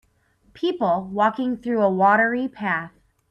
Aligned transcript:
People 0.53 1.11
walking 1.13 1.57
through 1.57 1.83
a 1.83 1.87
watery 1.91 2.47
path. 2.47 2.91